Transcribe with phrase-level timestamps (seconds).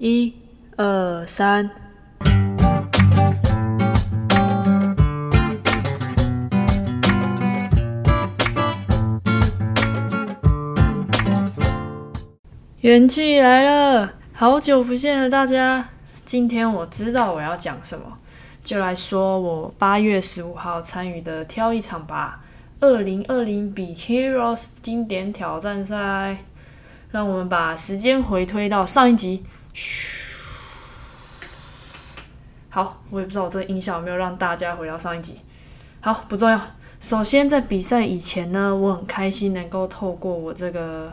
[0.00, 0.32] 一、
[0.76, 1.68] 二、三。
[12.80, 15.88] 元气来了，好久不见了，大家。
[16.24, 18.04] 今天我知道我要讲什么，
[18.62, 22.40] 就来说我八月十五号参与的挑一场吧。
[22.78, 26.44] 二零二零比 Heroes 经典挑战赛，
[27.10, 29.42] 让我们把时间回推到上一集。
[32.70, 35.40] 好，我也不知道我这个音效有没有让大家回到上一集。
[36.00, 36.60] 好，不重要。
[37.00, 41.12] 首先，在比赛以前呢，我很开心能够透过我这个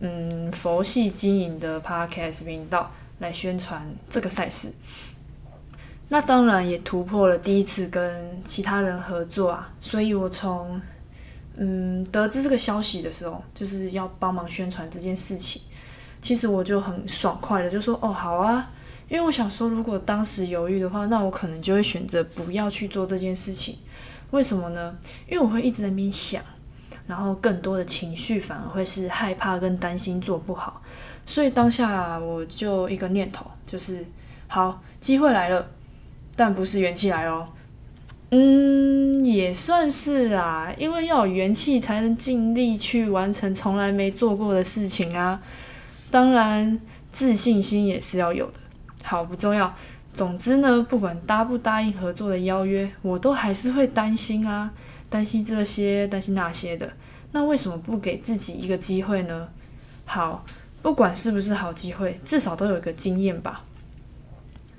[0.00, 2.90] 嗯佛系经营的 Podcast 频道
[3.20, 4.72] 来宣传这个赛事。
[6.08, 10.80] 那当然也突破了第一次跟其他人合作啊，所以我从
[11.56, 15.62] 嗯，得知这个消息的时候，就是要帮忙宣传这件事情。
[16.20, 18.70] 其实我就很爽快的就说：“哦，好啊。”
[19.08, 23.74] 因为我想说，如果当时犹豫的话，那我可能就会选择不要去做这件事情。
[24.32, 24.94] 为什么呢？
[25.26, 26.42] 因为我会一直在那边想，
[27.06, 30.82] 然后更多的情绪反而会是害怕跟担心做不好。
[31.24, 34.04] 所以当下我就一个念头，就是
[34.46, 35.66] 好，机会来了，
[36.36, 37.48] 但不是元气来哦。
[38.30, 45.40] 嗯，也算是啊，因为要有元气才能尽力去完成从来没做过的事情啊。
[46.10, 48.60] 当然，自信心也是要有的。
[49.04, 49.74] 好，不重要。
[50.12, 54.70] 总之呢，不管答不答应合作的邀约，我都还是会担心啊，
[55.08, 56.92] 担心这些，担心那些的。
[57.32, 59.48] 那为什么不给自己一个机会呢？
[60.04, 60.44] 好，
[60.82, 63.64] 不管是不是好机会，至少都有一个经验吧。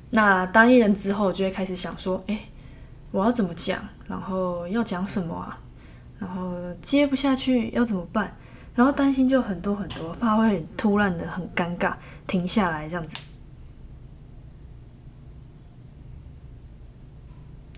[0.09, 2.39] 那当艺人之后，就会开始想说，哎。
[3.11, 3.79] 我要怎么讲？
[4.07, 5.59] 然后要讲什么啊？
[6.19, 8.37] 然后接不下去要怎么办？
[8.79, 11.93] 然后担心就很多很多，怕会突然的很尴尬，
[12.25, 13.17] 停下来这样子。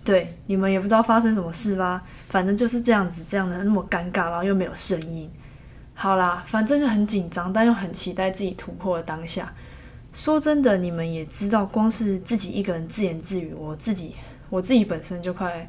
[0.04, 2.04] 对，你们也不知道发生什么事吧？
[2.28, 5.28] 反正就是这样子，这样的那么尴尬，然后又没有声音。
[5.92, 9.52] 好啦，反正就很紧张，但又很期待自己突破的当下。
[10.12, 14.14] 说真的，你们也知道，光是自己一个人自言自语，我自己。
[14.50, 15.68] 我自己本身就快，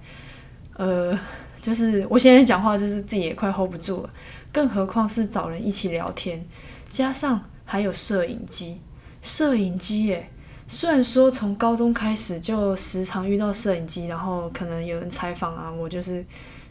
[0.75, 1.17] 呃，
[1.63, 4.09] 就是我现在讲话，就是自己也快 hold 不住了，
[4.51, 6.45] 更何况是找人一起聊天，
[6.89, 8.81] 加上还有摄影机，
[9.21, 10.29] 摄影机耶。
[10.67, 16.25] 虽然说从高中开始就时常遇到摄影机，然后可能有人采访啊，我就是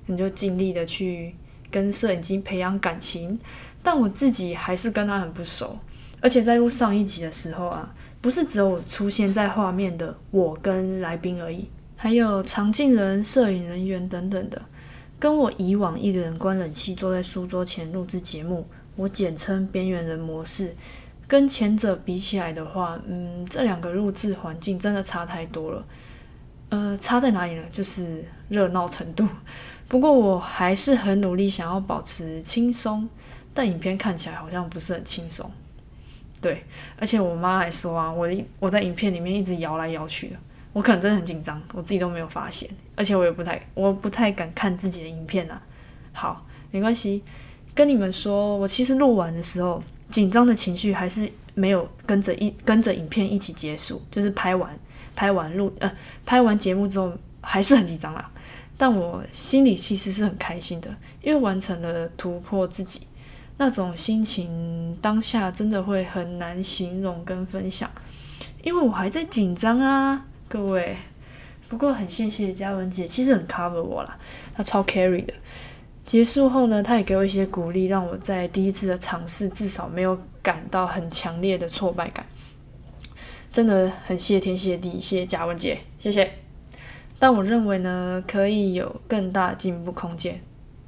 [0.05, 1.35] 你就尽力的去
[1.71, 3.39] 跟摄影机培养感情，
[3.83, 5.79] 但我自己还是跟他很不熟，
[6.21, 11.67] 而且在录上一集的时候啊，不是只有出现在画面的我跟来宾而已。
[11.97, 14.61] 还有常进人、摄影人员等等的，
[15.23, 18.67] 跟我以往一个人关冷气坐在书桌前录制节目，
[18.97, 20.75] 我简称边缘人模式，
[21.29, 25.85] 跟前者比起来的话，嗯，这两个录制环境真的差太多了。
[26.71, 27.63] 呃，差在哪里呢？
[27.71, 29.25] 就是热闹程度。
[29.87, 33.09] 不过我还是很努力想要保持轻松，
[33.55, 35.49] 但影片看起来好像不是很轻松。
[36.41, 36.65] 对，
[36.99, 38.29] 而且我妈还说啊，我
[38.59, 40.37] 我在影片里面一直摇来摇去的。
[40.73, 45.61] 我可能真的很紧张，我自己都没有发现，而且我也不太，我不太敢看自己的影片啊。
[46.13, 47.23] 好，没关系，
[47.75, 54.79] 跟你们说，我其实录完的时候，紧张的情绪还是没有跟着一跟着影片一起结束，就是拍完
[55.15, 55.93] 拍完录呃
[56.25, 57.13] 拍完节目之后
[57.43, 58.31] 还是很紧张啦。
[58.79, 60.89] 但我心里其实是很开心的，
[61.23, 63.07] 因为完成了突破自己
[63.59, 67.91] 那种心情，当下真的会很难形容跟分享，
[68.65, 70.25] 因为我还在紧张啊。
[70.53, 70.95] 各位，
[71.71, 74.19] 不过很谢谢嘉文姐，其实很 cover 我啦，
[74.55, 75.33] 她超 carry 的。
[76.05, 82.27] 结束后呢，她也给我一些鼓励，让我在第一次的尝试至少没有感到很强烈的挫败感。
[83.51, 86.31] 真的很谢天谢地，谢谢嘉文姐，谢谢。
[87.19, 90.39] 但我认为呢，可以有更大进步空间。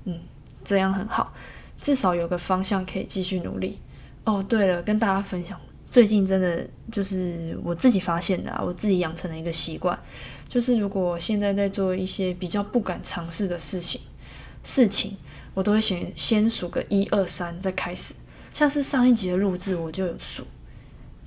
[0.04, 0.20] 嗯，
[0.62, 1.32] 这样很好，
[1.80, 3.78] 至少有个方向可以继续努力。
[4.24, 5.58] 哦，对了，跟大家分享。
[5.94, 9.96] 最近真的就是我自己发现的，啊，我自己养成了一个习惯，
[10.48, 14.00] 就是如果现在在做一些比较不敢尝试的事情，
[14.64, 15.16] 事情
[15.54, 18.12] 我都会先先数个一二三再开始。
[18.52, 20.44] 像是上一集的录制，我就有数。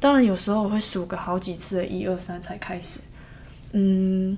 [0.02, 3.00] 当然有时候我会数个好几次的一二三才开始，
[3.72, 4.38] 嗯，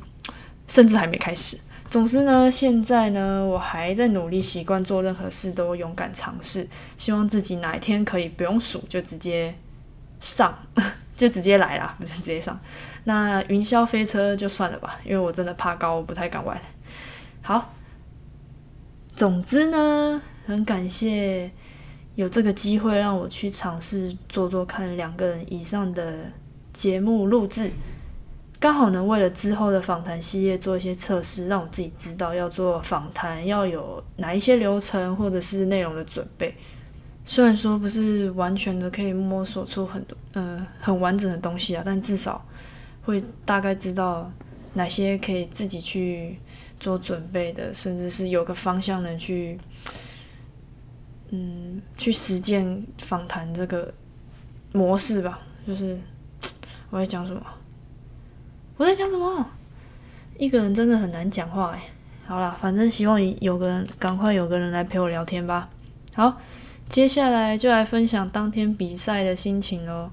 [0.68, 1.58] 甚至还没开始。
[1.90, 6.68] 总之呢，现在呢，我还在努力习惯做任何事都勇敢尝试，
[6.98, 9.56] 希望自己哪一天可以不用数就直接。
[10.20, 10.58] 上
[11.16, 12.60] 就直接来啦，不是直接上。
[13.06, 16.60] 那云霄飞车就算了吧，因为我真的怕高，我不太敢玩。
[17.42, 17.74] 好，
[19.16, 21.50] 总之呢，很感谢
[22.16, 26.26] 有这个机会让我去尝试做做看两个人以上的
[26.72, 27.72] 节目录制，
[28.60, 36.54] 刚好呢为了之后的访谈系列做一些测试，让我自己知道要做访谈要有哪一些流程或者是内容的准备。
[37.30, 42.44] 虽然说不是完全的可以摸索出很多呃很完整的东西啊，但至少
[43.04, 44.32] 会大概知道
[44.74, 46.40] 哪些可以自己去
[46.80, 49.60] 做准备的，甚至是有个方向能去
[51.30, 53.94] 嗯去实践访谈这个
[54.74, 55.40] 模式吧。
[55.68, 56.00] 就是
[56.90, 57.44] 我在讲什么？
[58.76, 59.48] 我在讲什么？
[60.40, 61.84] 一个人真的很难讲话哎。
[62.26, 65.70] 好了，反正希望有个人赶快有个人来陪我聊天吧。
[66.16, 66.36] 好。
[66.90, 70.10] 接下来就来分享当天比赛的心情喽。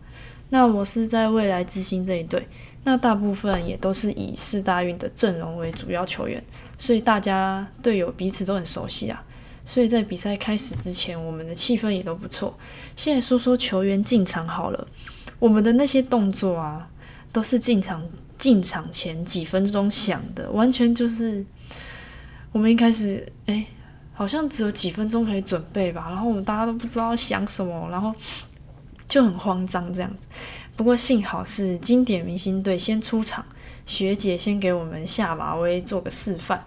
[0.50, 2.46] 那我是在未来之星这一队，
[2.84, 6.40] 那大部分也都是以四大运的阵容为主要球员，
[6.78, 9.24] 所以大家队友彼此都很熟悉啊。
[9.64, 12.56] 所以在比赛开始之前，我们的气氛也都不错。
[12.94, 14.86] 现在说说球员进场好了，
[15.38, 16.86] 我们的那些动作啊，
[17.32, 18.06] 都是进场
[18.36, 21.44] 进场前几分钟想的，完全就是
[22.52, 23.64] 我们一开始哎。
[24.18, 28.12] 好像只有几分钟可以准备吧，然后我们大家都不知道想什么，然后
[29.06, 30.26] 就很慌张这样子。
[30.74, 33.44] 不过幸好是经典明星队先出场，
[33.84, 36.64] 学姐先给我们下马威做个示范。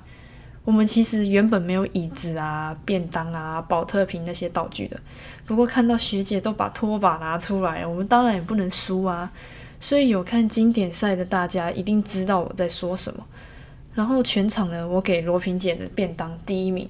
[0.63, 4.99] 我们其实原本没有椅子啊、便当啊、保特瓶那些道具的，
[5.47, 9.31] 不过看到学姐都把拖把拿出来，我们当然也不能输啊。
[9.79, 13.25] 所以有看经典赛的大家一定知道我在说什么。
[13.95, 16.87] 然后全场呢，我给罗平姐的便当第一名。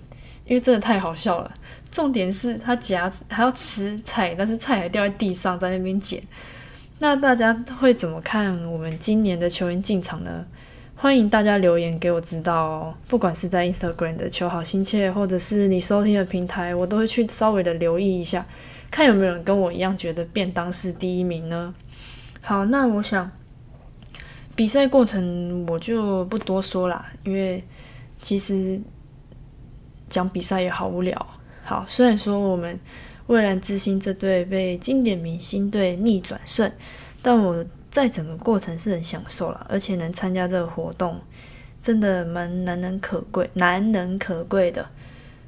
[0.50, 1.54] 因为真的太好笑了，
[1.92, 6.20] 重点是他夹还要吃菜，但是菜还掉在地上，在那边捡。
[6.98, 10.44] 那大家会怎么看我们今年的球员进场呢？
[10.96, 12.96] 欢迎大家留言给我知道哦。
[13.08, 18.44] 不管是在 Instagram 的球好心切，或者是你收听的平台，我都会去稍微的留意一下，
[18.90, 21.72] 看有没有人跟我一样觉得便当是第一名呢？
[22.42, 23.30] 好，那我想
[24.56, 27.64] 比赛过程我就不多说啦，因为
[28.20, 28.82] 其实。
[30.10, 31.28] 讲比赛也好无聊。
[31.64, 32.80] 好，虽然说我们
[33.28, 36.72] 蔚蓝之星这队被经典明星队逆转胜，
[37.22, 41.20] 但我在整个过程是很享受了，而且能参加这个活动，
[41.80, 44.86] 真的蛮难能可贵，难能可贵的。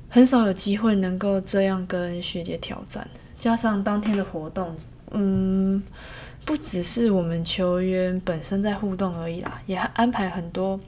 [0.09, 3.07] 很少有机会能够这样跟学姐挑战，
[3.39, 4.75] 加上当天的活动，
[5.11, 5.81] 嗯，
[6.45, 10.79] 不只是我们球员本身在互动而已啦，也安排很多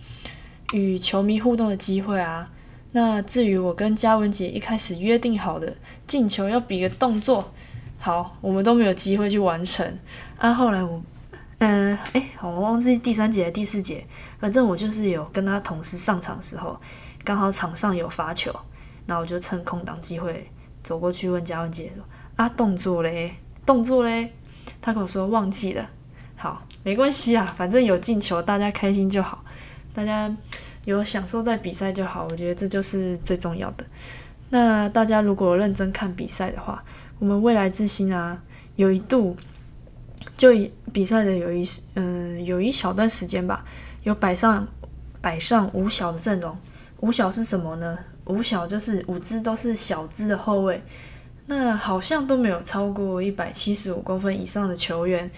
[0.74, 2.50] 与球迷互动的机会啊。
[2.96, 5.76] 那至于我跟嘉文姐一开始约定好的
[6.06, 7.52] 进球要比个动作，
[7.98, 9.98] 好，我们都没有机会去完成。
[10.38, 11.02] 啊，后来我，
[11.58, 14.06] 嗯，哎，我忘记第三节还是、第四节，
[14.40, 16.80] 反正我就是有跟他同时上场的时候，
[17.24, 18.54] 刚好场上有罚球，
[19.08, 20.48] 那我就趁空档机会
[20.84, 22.04] 走过去问嘉文姐说
[22.38, 23.34] ：“啊，动作嘞，
[23.66, 24.32] 动作嘞？”
[24.80, 25.90] 他跟我说忘记了。
[26.36, 29.44] 好，没关系啊，反正有进球，大家开心就好，
[29.96, 30.32] 大家。
[30.86, 33.86] 有享受在比赛就好，我觉得这就是最重要的。
[34.50, 36.84] 那大家如果认真看比赛的话，
[37.20, 38.42] 我们未来之星啊，
[38.76, 39.36] 有一度
[40.36, 40.50] 就
[40.92, 41.66] 比赛的有一
[41.96, 43.64] 嗯有一小段时间吧，
[44.04, 44.68] 有摆上
[45.22, 46.56] 摆上五小的阵容。
[47.00, 47.98] 五小是什么呢？
[48.26, 50.82] 五小就是五支都是小支的后卫，
[51.48, 55.30] 那好像都没有超过一百七十五公分以上的球员。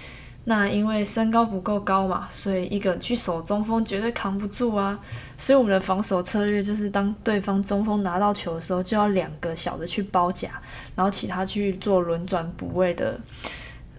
[0.48, 4.98] 那因为身高不够高嘛，所以一个去守中锋绝对扛不住啊。
[5.38, 10.50] 所以我们的防守策略就是，当对方中锋拿到球的时候，就要两个小的去包夹，
[10.96, 13.20] 然后其他去做轮转补位的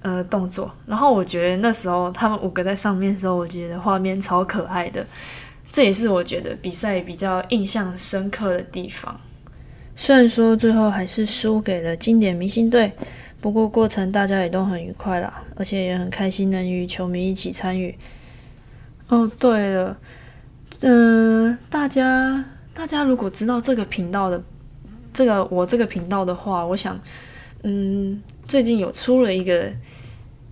[0.01, 0.73] 呃动作。
[0.87, 5.05] 然后我觉得那时候他们五个在上面的时候，我觉得画面超可爱的。
[5.71, 9.21] 这也是我觉得比赛比较印象深刻的地方。
[9.97, 12.93] 虽然说最后还是输给了经典明星队，
[13.47, 17.97] 不过过程大家也都很愉快啦，而且也很开心能与球迷一起参与。
[19.07, 19.97] 哦，对了。
[20.81, 24.43] 嗯，大家大家如果知道这个频道的
[25.13, 26.99] 这个我这个频道的话，我想，
[27.63, 29.73] 嗯，最近有出了一个，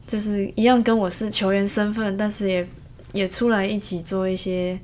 [0.07, 2.69] 就是一样跟我是球员身份，但是也
[3.13, 4.79] 也出来一起做一些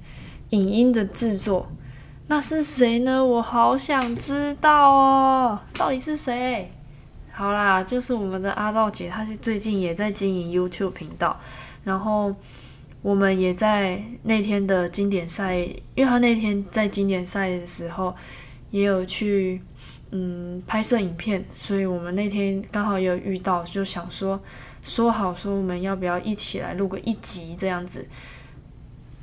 [0.49, 1.71] 影音的制作。
[2.27, 3.25] 那是谁呢？
[3.25, 6.73] 我好想知道哦，到底是谁？
[7.41, 11.41] 好啦，就是我们的阿道姐，她是最近也在经营 YouTube 频道，
[11.85, 12.35] 然后。
[13.03, 18.15] 我们也在那天的经典赛，因为她那天在经典赛的时候
[18.71, 19.59] 也有去
[20.11, 24.39] 嗯拍摄影片，所以我们那天刚好也有遇到，就想说
[24.83, 28.07] 说好说我们要不要一起来录个一集这样子，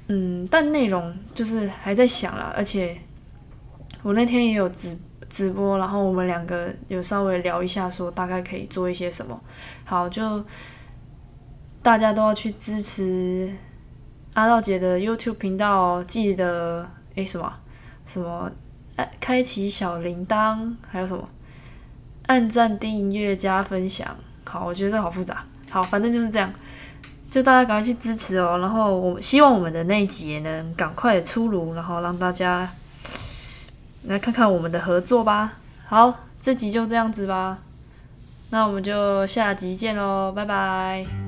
[0.08, 2.98] 嗯，但内容就是还在想啦，而且
[4.02, 4.98] 我那天也有直
[5.30, 9.40] 直播，然后我们两个有稍微聊一下，说大概可以做一些什么，
[9.86, 10.44] 好就。
[11.84, 13.50] 大家都要去支持
[14.34, 17.54] 阿道姐的 YouTube 频道，记得诶什么
[18.06, 18.52] 什么
[18.98, 21.30] 按开启小铃铛，还有什么
[22.26, 24.06] 按赞、订阅、加分享。
[24.44, 25.46] 好，我觉得这好复杂。
[25.70, 26.52] 好，反正就是这样，
[27.32, 28.58] 就大家赶快去支持哦。
[28.58, 32.70] 然后我希望我们的那一集也能赶快出炉，然后让大家
[34.04, 35.54] 来看看我们的合作吧。
[35.86, 37.60] 好，这集就这样子吧。
[38.50, 41.27] 那我们就下集见喽，拜拜。